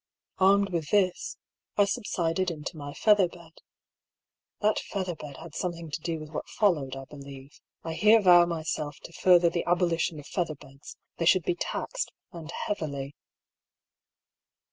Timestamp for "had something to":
5.37-6.01